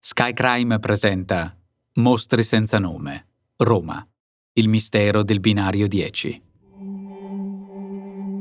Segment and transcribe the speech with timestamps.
[0.00, 1.52] Skycrime presenta
[1.94, 3.26] Mostri senza nome.
[3.56, 4.06] Roma.
[4.52, 6.42] Il mistero del binario 10.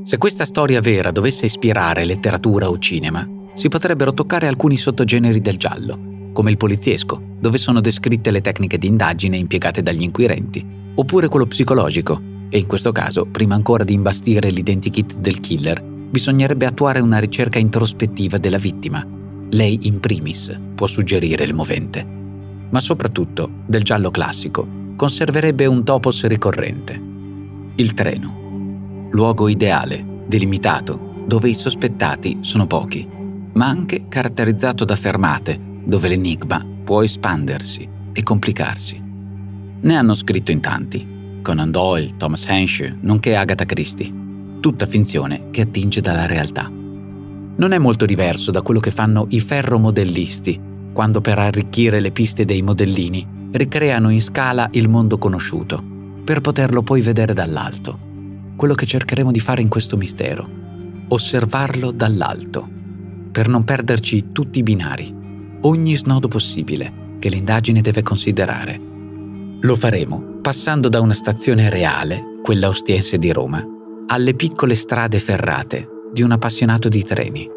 [0.03, 5.57] Se questa storia vera dovesse ispirare letteratura o cinema, si potrebbero toccare alcuni sottogeneri del
[5.57, 11.27] giallo, come il poliziesco, dove sono descritte le tecniche di indagine impiegate dagli inquirenti, oppure
[11.27, 16.99] quello psicologico, e in questo caso, prima ancora di imbastire l'identikit del killer, bisognerebbe attuare
[16.99, 19.16] una ricerca introspettiva della vittima.
[19.49, 22.05] Lei in primis può suggerire il movente.
[22.69, 27.01] Ma soprattutto, del giallo classico, conserverebbe un topos ricorrente.
[27.75, 29.07] Il treno.
[29.11, 33.07] Luogo ideale, delimitato, dove i sospettati sono pochi,
[33.53, 39.01] ma anche caratterizzato da fermate, dove l'enigma può espandersi e complicarsi.
[39.79, 44.11] Ne hanno scritto in tanti, Conan Doyle, Thomas Hensher, nonché Agatha Christie,
[44.59, 46.76] tutta finzione che attinge dalla realtà.
[47.57, 50.61] Non è molto diverso da quello che fanno i ferromodellisti,
[50.93, 55.83] quando per arricchire le piste dei modellini ricreano in scala il mondo conosciuto,
[56.23, 57.97] per poterlo poi vedere dall'alto.
[58.55, 60.47] Quello che cercheremo di fare in questo mistero,
[61.07, 62.67] osservarlo dall'alto,
[63.31, 65.11] per non perderci tutti i binari,
[65.61, 68.79] ogni snodo possibile che l'indagine deve considerare.
[69.61, 73.65] Lo faremo passando da una stazione reale, quella ostiense di Roma,
[74.05, 77.47] alle piccole strade ferrate di un appassionato di treni.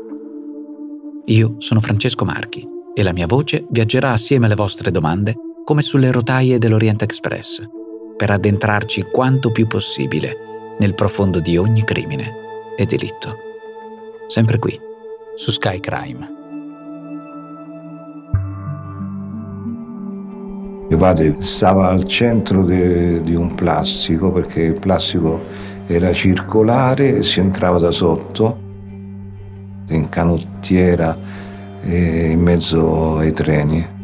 [1.25, 6.13] Io sono Francesco Marchi e la mia voce viaggerà assieme alle vostre domande come sulle
[6.13, 7.67] rotaie dell'Orient Express,
[8.19, 12.35] per addentrarci quanto più possibile nel profondo di ogni crimine
[12.77, 13.35] e delitto.
[14.27, 14.79] Sempre qui,
[15.37, 16.29] su Sky Crime.
[20.87, 27.23] Mio padre stava al centro de, di un plastico perché il plastico era circolare e
[27.23, 28.59] si entrava da sotto
[29.89, 31.17] in canottiera
[31.83, 33.99] in mezzo ai treni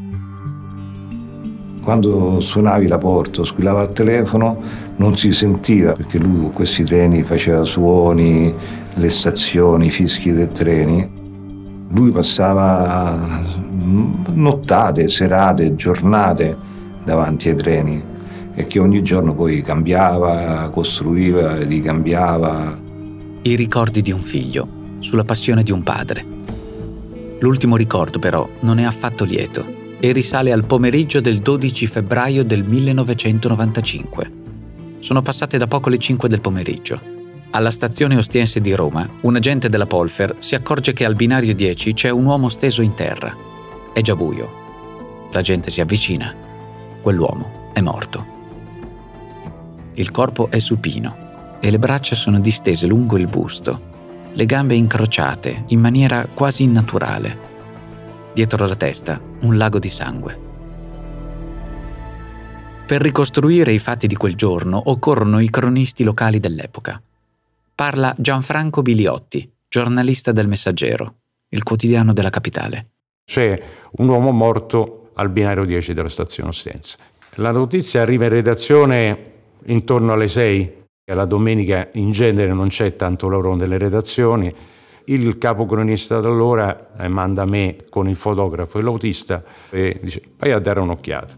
[1.86, 4.60] quando suonavi la porta o squillava il telefono
[4.97, 8.53] non si sentiva perché lui con questi treni faceva suoni,
[8.94, 11.08] le stazioni, i fischi dei treni.
[11.91, 13.41] Lui passava
[14.32, 16.56] nottate, serate, giornate
[17.04, 18.03] davanti ai treni
[18.58, 22.76] e che ogni giorno poi cambiava, costruiva, ricambiava.
[23.42, 24.66] I ricordi di un figlio,
[25.00, 26.24] sulla passione di un padre.
[27.40, 32.64] L'ultimo ricordo però non è affatto lieto e risale al pomeriggio del 12 febbraio del
[32.64, 34.32] 1995.
[35.00, 37.14] Sono passate da poco le 5 del pomeriggio.
[37.50, 41.92] Alla stazione Ostiense di Roma, un agente della Polfer si accorge che al binario 10
[41.92, 43.36] c'è un uomo steso in terra.
[43.92, 45.28] È già buio.
[45.32, 46.34] La gente si avvicina.
[47.02, 48.35] Quell'uomo è morto.
[49.96, 53.80] Il corpo è supino e le braccia sono distese lungo il busto,
[54.32, 57.54] le gambe incrociate in maniera quasi innaturale
[58.36, 60.38] dietro la testa un lago di sangue.
[62.86, 67.00] Per ricostruire i fatti di quel giorno occorrono i cronisti locali dell'epoca.
[67.74, 71.14] Parla Gianfranco Biliotti, giornalista del Messaggero,
[71.48, 72.88] il quotidiano della capitale.
[73.24, 73.62] C'è
[73.92, 76.98] un uomo morto al binario 10 della stazione Ostense.
[77.36, 79.32] La notizia arriva in redazione
[79.66, 80.84] intorno alle 6.
[81.12, 84.53] La domenica in genere non c'è tanto lavoro nelle redazioni
[85.06, 90.53] il capocronista da allora eh, manda me con il fotografo e l'autista e dice vai
[90.53, 91.34] a dare un'occhiata.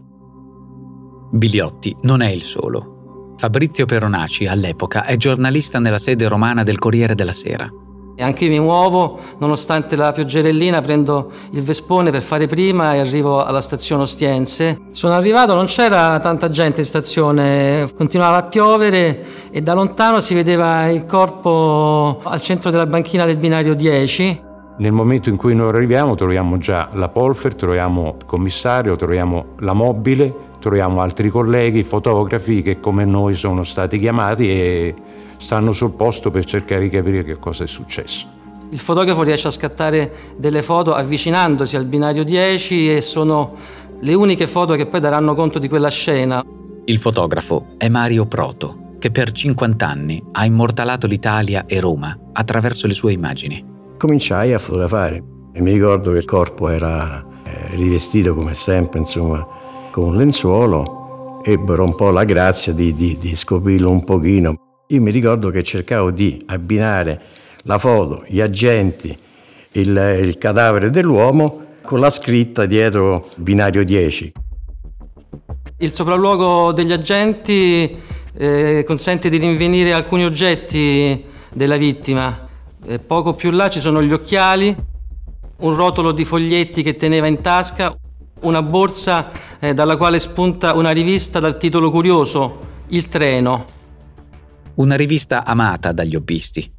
[1.31, 3.35] Biliotti non è il solo.
[3.37, 7.71] Fabrizio Peronaci all'epoca è giornalista nella sede romana del Corriere della Sera
[8.19, 12.99] e anche io mi muovo, nonostante la pioggerellina, prendo il Vespone per fare prima e
[12.99, 14.77] arrivo alla stazione Ostiense.
[14.91, 20.33] Sono arrivato, non c'era tanta gente in stazione, continuava a piovere e da lontano si
[20.33, 24.41] vedeva il corpo al centro della banchina del binario 10.
[24.79, 29.71] Nel momento in cui noi arriviamo troviamo già la Polfer, troviamo il commissario, troviamo la
[29.71, 34.95] mobile, troviamo altri colleghi, fotografi che come noi sono stati chiamati e
[35.39, 38.27] stanno sul posto per cercare di capire che cosa è successo.
[38.71, 43.55] Il fotografo riesce a scattare delle foto avvicinandosi al binario 10 e sono
[43.99, 46.43] le uniche foto che poi daranno conto di quella scena.
[46.85, 52.85] Il fotografo è Mario Proto, che per 50 anni ha immortalato l'Italia e Roma attraverso
[52.85, 53.65] le sue immagini.
[53.97, 59.45] Cominciai a fotografare e mi ricordo che il corpo era eh, rivestito come sempre, insomma,
[59.89, 64.68] con un lenzuolo, ebbero un po' la grazia di, di, di scoprirlo un pochino.
[64.91, 67.21] Io mi ricordo che cercavo di abbinare
[67.65, 69.15] la foto, gli agenti,
[69.73, 74.33] il, il cadavere dell'uomo con la scritta dietro binario 10.
[75.77, 77.95] Il sopralluogo degli agenti
[78.33, 82.47] eh, consente di rinvenire alcuni oggetti della vittima.
[82.83, 84.75] Eh, poco più là ci sono gli occhiali,
[85.57, 87.95] un rotolo di foglietti che teneva in tasca,
[88.41, 92.57] una borsa eh, dalla quale spunta una rivista dal titolo curioso,
[92.87, 93.77] Il treno.
[94.79, 96.71] Una rivista amata dagli hobbisti.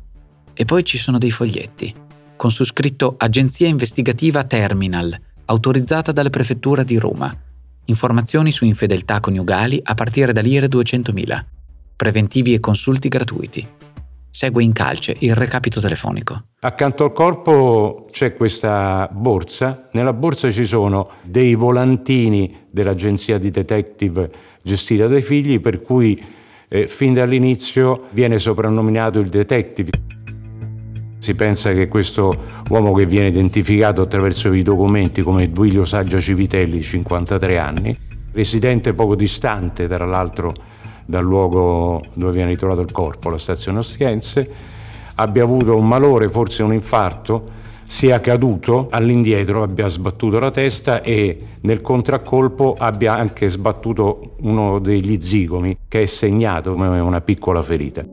[0.54, 1.94] E poi ci sono dei foglietti,
[2.34, 5.14] con su scritto Agenzia investigativa Terminal,
[5.44, 7.30] autorizzata dalla Prefettura di Roma.
[7.84, 11.44] Informazioni su infedeltà coniugali a partire da lire 200.000.
[11.94, 13.68] Preventivi e consulti gratuiti.
[14.30, 16.44] Segue in calce il recapito telefonico.
[16.60, 19.90] Accanto al corpo c'è questa borsa.
[19.92, 24.30] Nella borsa ci sono dei volantini dell'agenzia di detective
[24.62, 26.38] gestita dai figli, per cui
[26.72, 29.90] eh, fin dall'inizio viene soprannominato il detective.
[31.18, 32.34] Si pensa che questo
[32.68, 37.96] uomo che viene identificato attraverso i documenti come Duilio Saggia Civitelli, 53 anni,
[38.32, 40.54] residente poco distante tra l'altro
[41.04, 44.48] dal luogo dove viene ritrovato il corpo, la stazione Ostiense,
[45.16, 47.58] abbia avuto un malore, forse un infarto,
[47.90, 55.20] sia caduto all'indietro, abbia sbattuto la testa e nel contraccolpo abbia anche sbattuto uno degli
[55.20, 58.06] zigomi che è segnato come una piccola ferita.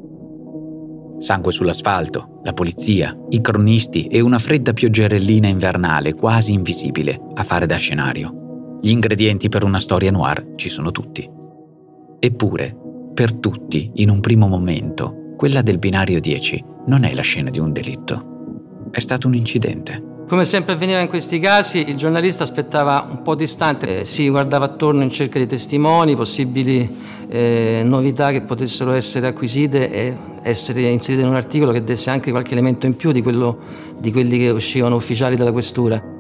[1.20, 7.68] Sangue sull'asfalto, la polizia, i cronisti e una fredda pioggerellina invernale quasi invisibile a fare
[7.68, 8.80] da scenario.
[8.82, 11.30] Gli ingredienti per una storia noir ci sono tutti.
[12.20, 12.76] Eppure,
[13.14, 17.60] per tutti, in un primo momento, quella del binario 10 non è la scena di
[17.60, 18.37] un delitto.
[18.92, 20.16] È stato un incidente.
[20.28, 24.66] Come sempre avveniva in questi casi, il giornalista aspettava un po' distante, eh, si guardava
[24.66, 26.90] attorno in cerca di testimoni, possibili
[27.30, 32.32] eh, novità che potessero essere acquisite e essere inserite in un articolo che desse anche
[32.32, 33.58] qualche elemento in più di, quello,
[33.98, 36.16] di quelli che uscivano ufficiali dalla questura.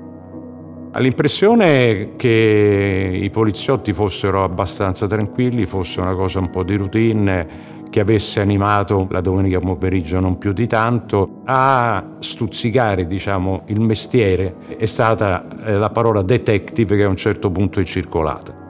[0.99, 7.99] L'impressione che i poliziotti fossero abbastanza tranquilli, fosse una cosa un po' di routine, che
[7.99, 14.85] avesse animato la domenica pomeriggio non più di tanto, a stuzzicare diciamo, il mestiere è
[14.85, 18.65] stata eh, la parola detective che a un certo punto è circolata.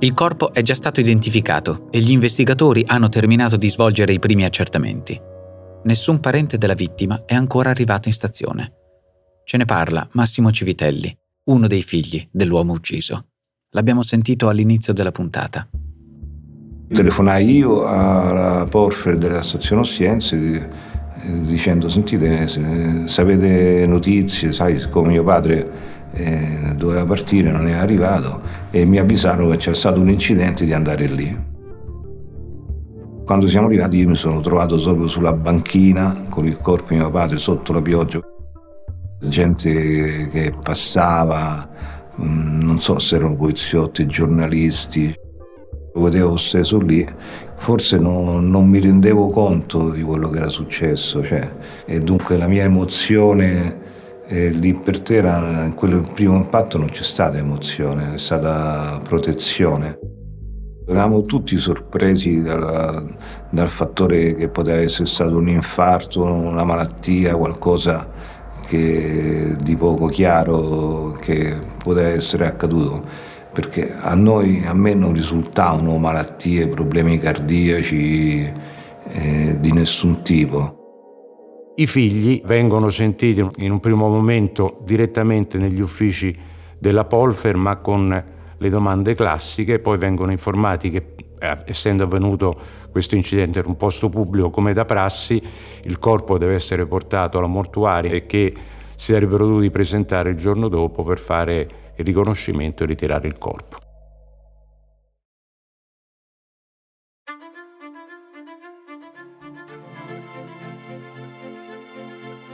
[0.00, 4.44] Il corpo è già stato identificato e gli investigatori hanno terminato di svolgere i primi
[4.44, 5.20] accertamenti.
[5.84, 8.72] Nessun parente della vittima è ancora arrivato in stazione.
[9.44, 13.26] Ce ne parla Massimo Civitelli, uno dei figli dell'uomo ucciso.
[13.70, 15.68] L'abbiamo sentito all'inizio della puntata.
[16.92, 25.08] Telefonai io alla Porfer della stazione Ostiense eh, dicendo sentite se, avete notizie, sai, siccome
[25.08, 25.70] mio padre
[26.12, 28.40] eh, doveva partire, non è arrivato
[28.70, 31.48] e mi avvisarono che c'era stato un incidente di andare lì.
[33.24, 37.10] Quando siamo arrivati io mi sono trovato proprio sulla banchina con il corpo di mio
[37.10, 38.20] padre sotto la pioggia
[39.20, 41.68] gente che passava,
[42.20, 45.14] mm, non so se erano poliziotti, giornalisti.
[45.92, 47.06] Vedevo steso lì,
[47.56, 51.50] forse no, non mi rendevo conto di quello che era successo, cioè,
[51.84, 53.78] e dunque la mia emozione
[54.26, 59.98] eh, lì per terra, in quel primo impatto non c'è stata emozione, è stata protezione.
[60.86, 63.16] Eravamo tutti sorpresi dal,
[63.50, 68.08] dal fattore che poteva essere stato un infarto, una malattia, qualcosa
[68.66, 75.96] che, di poco chiaro che poteva essere accaduto perché a noi, a me non risultavano
[75.98, 78.52] malattie, problemi cardiaci
[79.08, 80.76] eh, di nessun tipo.
[81.76, 86.36] I figli vengono sentiti in un primo momento direttamente negli uffici
[86.78, 88.24] della Polfer, ma con
[88.56, 92.54] le domande classiche, poi vengono informati che eh, essendo avvenuto
[92.90, 95.42] questo incidente in un posto pubblico come da prassi,
[95.84, 98.52] il corpo deve essere portato alla mortuaria e che
[98.94, 101.68] si sarebbero dovuti presentare il giorno dopo per fare
[102.00, 103.78] il riconoscimento e ritirare il corpo.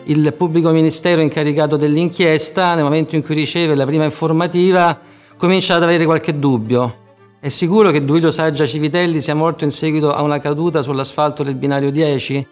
[0.08, 4.96] Il pubblico ministero incaricato dell'inchiesta, nel momento in cui riceve la prima informativa,
[5.36, 7.04] comincia ad avere qualche dubbio.
[7.40, 11.56] È sicuro che Duilio Saggia Civitelli sia morto in seguito a una caduta sull'asfalto del
[11.56, 12.46] binario 10?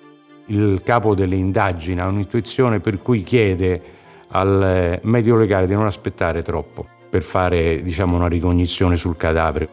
[0.46, 3.80] Il capo delle indagini ha un'intuizione per cui chiede
[4.28, 9.68] al medio legale di non aspettare troppo per fare diciamo, una ricognizione sul cadavere.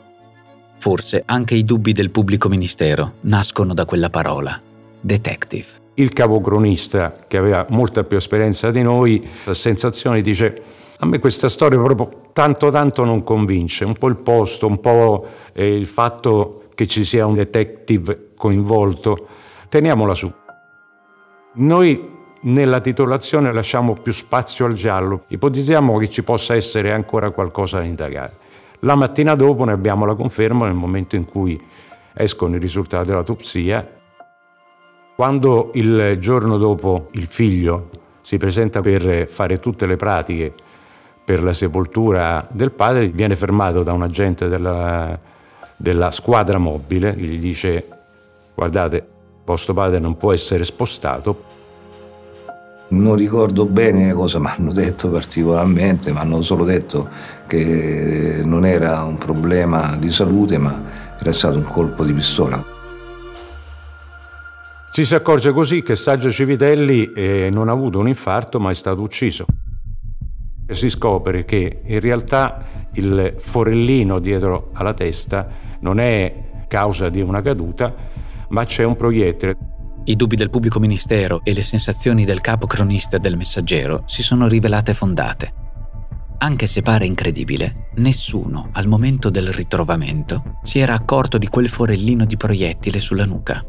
[0.77, 4.61] Forse anche i dubbi del pubblico ministero nascono da quella parola,
[4.99, 5.65] detective.
[5.95, 10.61] Il capocronista, che aveva molta più esperienza di noi, la sensazione dice
[10.97, 15.25] A me questa storia proprio tanto tanto non convince, un po' il posto, un po'
[15.53, 19.27] eh, il fatto che ci sia un detective coinvolto.
[19.67, 20.31] Teniamola su.
[21.53, 27.77] Noi nella titolazione lasciamo più spazio al giallo, ipotizziamo che ci possa essere ancora qualcosa
[27.79, 28.33] da indagare.
[28.79, 31.61] La mattina dopo ne abbiamo la conferma nel momento in cui
[32.13, 33.87] escono i risultati dell'autopsia.
[35.15, 37.89] Quando il giorno dopo il figlio
[38.21, 40.53] si presenta per fare tutte le pratiche
[41.23, 45.17] per la sepoltura del padre, viene fermato da un agente della,
[45.77, 47.87] della squadra mobile che gli dice
[48.55, 49.07] guardate,
[49.45, 51.59] vostro padre non può essere spostato
[52.91, 57.09] non ricordo bene cosa mi hanno detto particolarmente, mi hanno solo detto
[57.47, 60.81] che non era un problema di salute, ma
[61.19, 62.63] era stato un colpo di pistola.
[64.91, 68.73] Ci si accorge così che Saggio Civitelli eh, non ha avuto un infarto, ma è
[68.73, 69.45] stato ucciso.
[70.67, 75.47] Si scopre che in realtà il forellino dietro alla testa
[75.79, 77.93] non è causa di una caduta,
[78.49, 79.70] ma c'è un proiettile.
[80.03, 84.47] I dubbi del pubblico ministero e le sensazioni del capo cronista del messaggero si sono
[84.47, 85.53] rivelate fondate.
[86.39, 92.25] Anche se pare incredibile, nessuno al momento del ritrovamento si era accorto di quel forellino
[92.25, 93.63] di proiettile sulla nuca.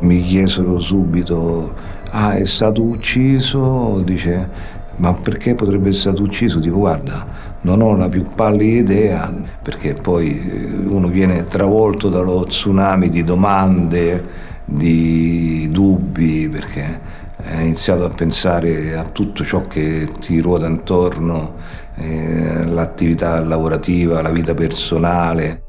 [0.00, 1.74] Mi chiesero subito,
[2.10, 4.02] ah è stato ucciso?
[4.04, 4.48] Dice,
[4.96, 6.58] ma perché potrebbe essere stato ucciso?
[6.58, 7.26] Dico guarda,
[7.62, 9.32] non ho la più pallida idea,
[9.62, 17.00] perché poi eh, uno viene travolto dallo tsunami di domande, di dubbi, perché
[17.46, 21.54] hai iniziato a pensare a tutto ciò che ti ruota intorno,
[21.96, 25.62] eh, l'attività lavorativa, la vita personale.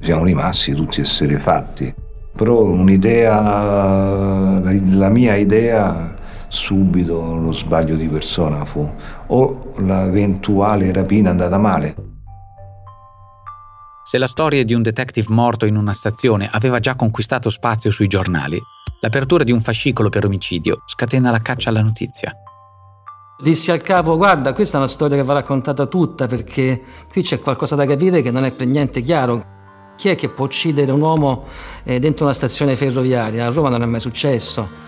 [0.00, 1.92] Siamo rimasti tutti esseri fatti.
[2.36, 6.14] Però un'idea, la mia idea
[6.48, 8.90] subito lo sbaglio di persona fu
[9.26, 11.94] o l'eventuale rapina andata male.
[14.04, 18.06] Se la storia di un detective morto in una stazione aveva già conquistato spazio sui
[18.06, 18.58] giornali,
[19.00, 22.32] l'apertura di un fascicolo per omicidio scatena la caccia alla notizia.
[23.40, 27.38] Dissi al capo, guarda, questa è una storia che va raccontata tutta perché qui c'è
[27.38, 29.56] qualcosa da capire che non è per niente chiaro.
[29.94, 31.44] Chi è che può uccidere un uomo
[31.84, 33.46] eh, dentro una stazione ferroviaria?
[33.46, 34.87] A Roma non è mai successo.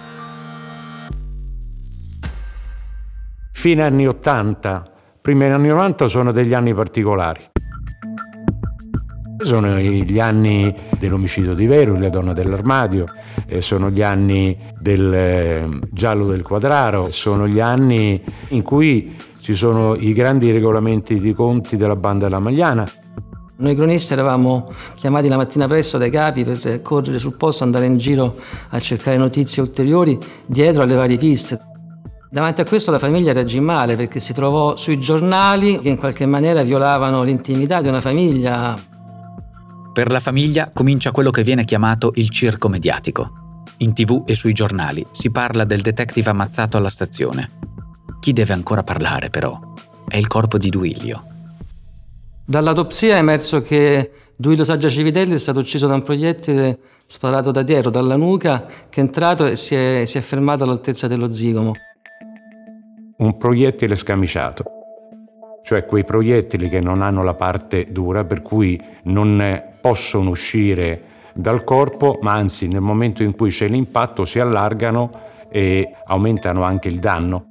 [3.60, 4.84] Fine anni 80,
[5.20, 7.42] primi anni 90 sono degli anni particolari.
[9.36, 13.04] Sono gli anni dell'omicidio di Vero, la donna dell'armadio,
[13.58, 19.94] sono gli anni del eh, giallo del quadraro, sono gli anni in cui ci sono
[19.94, 22.86] i grandi regolamenti di conti della banda della Magliana.
[23.56, 27.98] Noi cronisti eravamo chiamati la mattina presto dai capi per correre sul posto, andare in
[27.98, 28.34] giro
[28.70, 31.68] a cercare notizie ulteriori dietro alle varie piste.
[32.32, 36.26] Davanti a questo la famiglia reagì male perché si trovò sui giornali che in qualche
[36.26, 38.78] maniera violavano l'intimità di una famiglia.
[39.92, 43.64] Per la famiglia comincia quello che viene chiamato il circo mediatico.
[43.78, 47.50] In tv e sui giornali si parla del detective ammazzato alla stazione.
[48.20, 49.58] Chi deve ancora parlare però
[50.06, 51.24] è il corpo di Duilio.
[52.44, 57.62] Dall'autopsia è emerso che Duilio Saggia Civitelli è stato ucciso da un proiettile sparato da
[57.62, 61.74] dietro, dalla nuca, che è entrato e si è, si è fermato all'altezza dello zigomo
[63.20, 64.64] un proiettile scamiciato,
[65.62, 71.02] cioè quei proiettili che non hanno la parte dura per cui non possono uscire
[71.34, 75.10] dal corpo, ma anzi nel momento in cui c'è l'impatto si allargano
[75.50, 77.46] e aumentano anche il danno.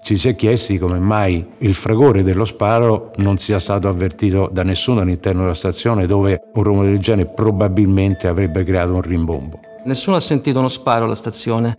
[0.00, 4.62] Ci si è chiesti come mai il fragore dello sparo non sia stato avvertito da
[4.62, 9.60] nessuno all'interno della stazione dove un rumore del genere probabilmente avrebbe creato un rimbombo.
[9.84, 11.76] Nessuno ha sentito uno sparo alla stazione.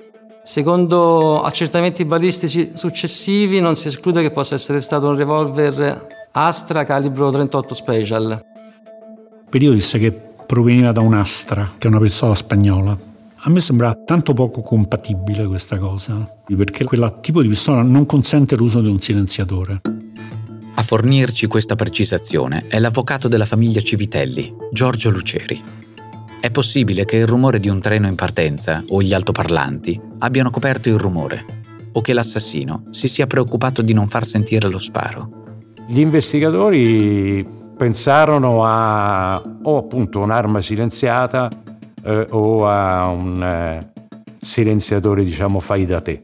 [0.49, 7.29] Secondo accertamenti balistici successivi non si esclude che possa essere stato un revolver Astra calibro
[7.29, 8.45] 38 Special.
[9.43, 12.97] Il periodo disse che proveniva da un'Astra, che è una pistola spagnola.
[13.41, 18.55] A me sembra tanto poco compatibile questa cosa, perché quel tipo di pistola non consente
[18.55, 19.81] l'uso di un silenziatore.
[20.73, 25.88] A fornirci questa precisazione è l'avvocato della famiglia Civitelli, Giorgio Luceri.
[26.41, 30.87] È possibile che il rumore di un treno in partenza o gli altoparlanti abbiano coperto
[30.87, 31.45] il rumore
[31.91, 35.57] o che l'assassino si sia preoccupato di non far sentire lo sparo.
[35.85, 41.49] Gli investigatori pensarono a o appunto un'arma silenziata
[42.03, 43.91] eh, o a un eh,
[44.39, 46.21] silenziatore diciamo fai da te.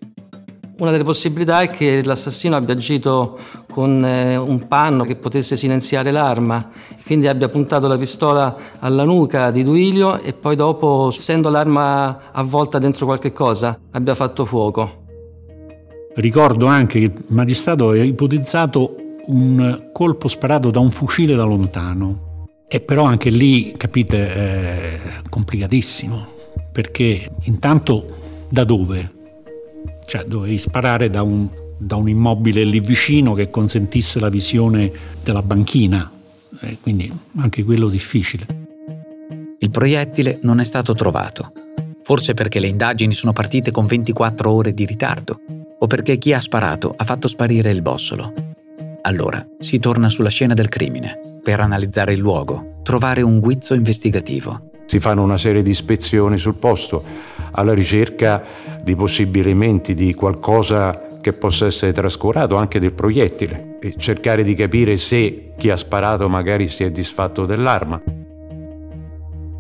[0.78, 3.38] Una delle possibilità è che l'assassino abbia agito
[3.76, 6.70] con eh, un panno che potesse silenziare l'arma,
[7.06, 12.78] quindi abbia puntato la pistola alla nuca di Duilio e poi dopo, essendo l'arma avvolta
[12.78, 15.04] dentro qualche cosa, abbia fatto fuoco.
[16.14, 22.46] Ricordo anche che il magistrato aveva ipotizzato un colpo sparato da un fucile da lontano.
[22.70, 26.26] E però anche lì, capite, è complicatissimo,
[26.72, 28.06] perché intanto
[28.48, 29.12] da dove?
[30.06, 34.92] Cioè dovevi sparare da un, da un immobile lì vicino che consentisse la visione
[35.24, 36.12] della banchina,
[36.62, 38.46] e quindi anche quello difficile.
[39.60, 41.52] Il proiettile non è stato trovato,
[42.04, 45.40] forse perché le indagini sono partite con 24 ore di ritardo
[45.78, 48.34] o perché chi ha sparato ha fatto sparire il bossolo.
[49.02, 54.72] Allora si torna sulla scena del crimine per analizzare il luogo, trovare un guizzo investigativo.
[54.86, 57.04] Si fanno una serie di ispezioni sul posto
[57.52, 58.44] alla ricerca
[58.84, 64.54] di possibili elementi, di qualcosa che possa essere trascurato, anche del proiettile, e cercare di
[64.54, 68.00] capire se chi ha sparato magari si è disfatto dell'arma.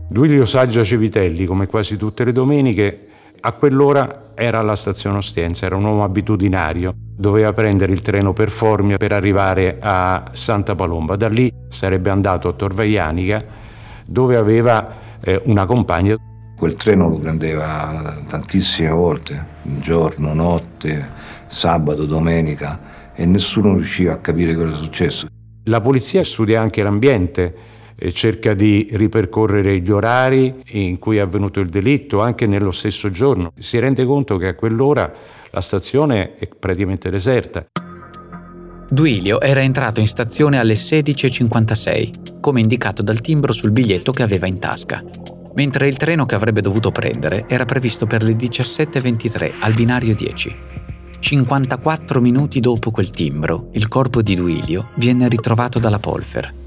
[0.07, 3.07] Duilio Saggia Civitelli, come quasi tutte le domeniche,
[3.39, 8.51] a quell'ora era alla stazione Ostiense, era un uomo abitudinario, doveva prendere il treno per
[8.51, 11.15] Formia per arrivare a Santa Palomba.
[11.15, 13.43] Da lì sarebbe andato a Torvaianica,
[14.05, 16.15] dove aveva eh, una compagna.
[16.55, 24.53] Quel treno lo prendeva tantissime volte, giorno, notte, sabato, domenica, e nessuno riusciva a capire
[24.53, 25.27] cosa era successo.
[25.63, 27.55] La polizia studia anche l'ambiente
[28.12, 33.53] cerca di ripercorrere gli orari in cui è avvenuto il delitto, anche nello stesso giorno.
[33.57, 35.12] Si rende conto che a quell'ora
[35.50, 37.65] la stazione è praticamente deserta.
[38.89, 44.45] Duilio era entrato in stazione alle 16.56, come indicato dal timbro sul biglietto che aveva
[44.45, 45.01] in tasca,
[45.55, 50.55] mentre il treno che avrebbe dovuto prendere era previsto per le 17.23 al binario 10.
[51.25, 56.63] 54 minuti dopo quel timbro, il corpo di Duilio viene ritrovato dalla Polfer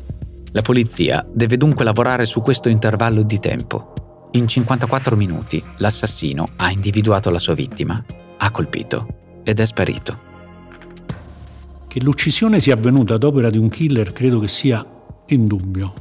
[0.53, 4.29] la polizia deve dunque lavorare su questo intervallo di tempo.
[4.33, 8.03] In 54 minuti l'assassino ha individuato la sua vittima,
[8.39, 10.19] ha colpito ed è sparito.
[11.87, 14.85] Che l'uccisione sia avvenuta ad opera di un killer credo che sia
[15.29, 15.93] indubbio,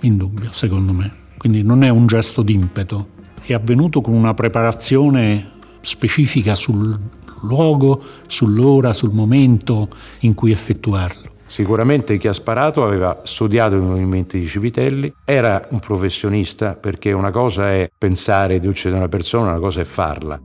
[0.00, 1.24] indubbio secondo me.
[1.36, 3.08] Quindi non è un gesto d'impeto,
[3.42, 6.98] è avvenuto con una preparazione specifica sul
[7.46, 9.88] luogo, sull'ora, sul momento
[10.20, 11.34] in cui effettuarlo.
[11.48, 17.30] Sicuramente chi ha sparato aveva studiato i movimenti di Civitelli, era un professionista perché una
[17.30, 20.40] cosa è pensare di uccidere una persona, una cosa è farla.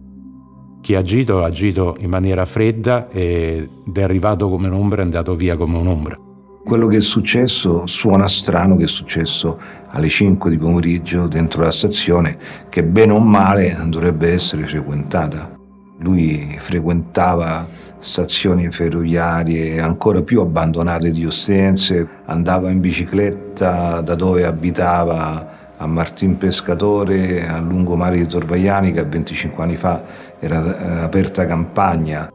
[0.79, 5.05] Chi ha agito ha agito in maniera fredda ed è arrivato come un'ombra e è
[5.05, 6.17] andato via come un'ombra.
[6.63, 11.71] Quello che è successo suona strano che è successo alle 5 di pomeriggio dentro la
[11.71, 12.37] stazione
[12.69, 15.60] che bene o male dovrebbe essere frequentata.
[16.01, 17.65] Lui frequentava
[17.99, 26.37] stazioni ferroviarie ancora più abbandonate di Ostense, andava in bicicletta da dove abitava a Martin
[26.37, 30.03] Pescatore, a lungomare di Torvaiani, che 25 anni fa
[30.39, 32.31] era eh, aperta campagna.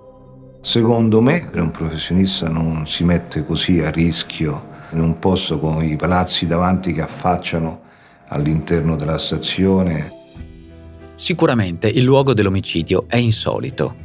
[0.61, 5.97] Secondo me, un professionista non si mette così a rischio in un posto con i
[5.97, 7.81] palazzi davanti che affacciano
[8.29, 10.16] all'interno della stazione.
[11.17, 14.05] Sicuramente il luogo dell'omicidio è insolito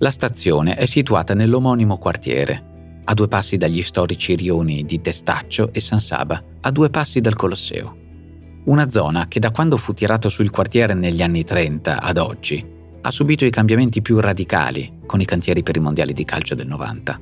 [0.00, 5.80] la stazione è situata nell'omonimo quartiere, a due passi dagli storici rioni di Testaccio e
[5.80, 7.96] San Saba, a due passi dal Colosseo.
[8.66, 12.64] Una zona che da quando fu tirato sul quartiere negli anni 30 ad oggi
[13.00, 16.68] ha subito i cambiamenti più radicali con i cantieri per i mondiali di calcio del
[16.68, 17.20] 90.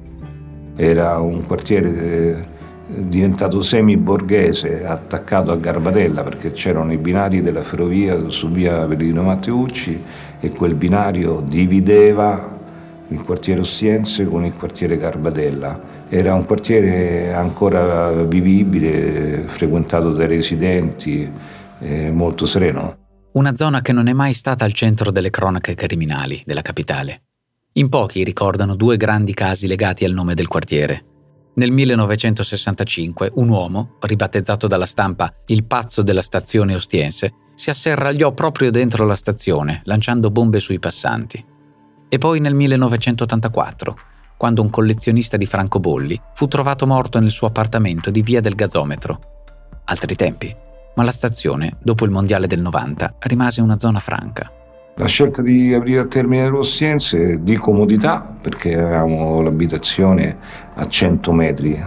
[0.77, 2.49] Era un quartiere eh,
[2.87, 10.03] diventato semi-borghese, attaccato a Garbatella perché c'erano i binari della ferrovia su via Pellegrino Matteucci
[10.38, 12.55] e quel binario divideva
[13.09, 15.94] il quartiere Ostiense con il quartiere Garbatella.
[16.09, 21.29] Era un quartiere ancora vivibile, frequentato dai residenti,
[21.81, 22.96] eh, molto sereno.
[23.33, 27.22] Una zona che non è mai stata al centro delle cronache criminali della capitale.
[27.72, 31.15] In pochi ricordano due grandi casi legati al nome del quartiere.
[31.57, 38.71] Nel 1965 un uomo, ribattezzato dalla stampa il pazzo della stazione Ostiense, si asserragliò proprio
[38.71, 41.42] dentro la stazione, lanciando bombe sui passanti
[42.09, 43.99] e poi nel 1984,
[44.37, 49.21] quando un collezionista di francobolli fu trovato morto nel suo appartamento di via del gazometro.
[49.85, 50.55] Altri tempi,
[50.95, 54.51] ma la stazione, dopo il mondiale del 90, rimase una zona franca.
[54.99, 60.39] La scelta di aprire al termine Rossiense di comodità, perché avevamo l'abitazione
[60.73, 61.79] a 100 metri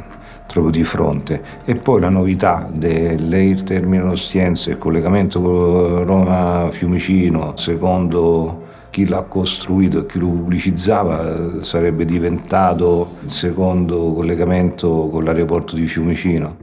[0.45, 1.41] proprio di fronte.
[1.65, 9.23] E poi la novità dell'Air Terminal Ostiense, il collegamento con Roma Fiumicino, secondo chi l'ha
[9.23, 16.57] costruito e chi lo pubblicizzava sarebbe diventato il secondo collegamento con l'aeroporto di Fiumicino.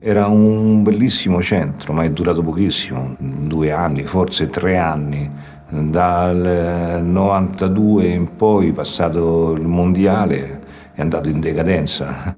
[0.00, 8.06] Era un bellissimo centro, ma è durato pochissimo, due anni, forse tre anni, Dal 92
[8.06, 10.60] in poi, passato il mondiale,
[10.94, 12.34] è andato in decadenza.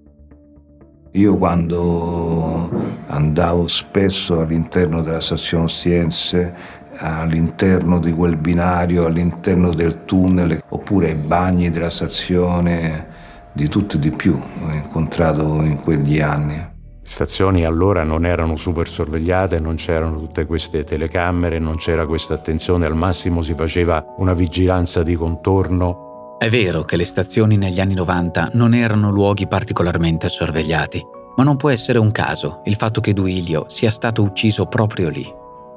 [1.12, 2.70] Io quando
[3.06, 6.54] andavo spesso all'interno della stazione Ostiense,
[6.98, 13.06] all'interno di quel binario, all'interno del tunnel, oppure ai bagni della stazione,
[13.52, 16.69] di tutto e di più ho incontrato in quegli anni.
[17.10, 22.86] Stazioni allora non erano super sorvegliate, non c'erano tutte queste telecamere, non c'era questa attenzione,
[22.86, 27.94] al massimo si faceva una vigilanza di contorno è vero che le stazioni negli anni
[27.94, 33.12] 90 non erano luoghi particolarmente sorvegliati, ma non può essere un caso il fatto che
[33.12, 35.28] Duilio sia stato ucciso proprio lì.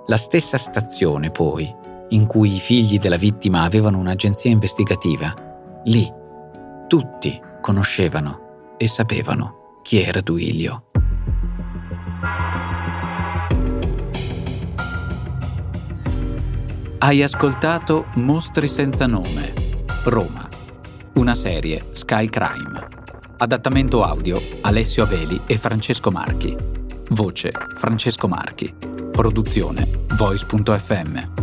[0.05, 1.75] La stessa stazione, poi,
[2.09, 5.33] in cui i figli della vittima avevano un'agenzia investigativa,
[5.85, 6.09] lì
[6.87, 10.83] tutti conoscevano e sapevano chi era Duilio.
[17.03, 19.53] Hai ascoltato Mostri senza nome,
[20.05, 20.47] Roma
[21.15, 22.87] una serie Sky Crime.
[23.39, 26.55] Adattamento audio Alessio Abeli e Francesco Marchi.
[27.09, 28.73] Voce Francesco Marchi.
[29.11, 31.42] Produzione Voice.fm.